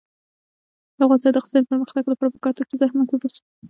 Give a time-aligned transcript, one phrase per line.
[0.97, 3.41] د افغانستان د اقتصادي پرمختګ لپاره پکار ده چې زحمت وباسو.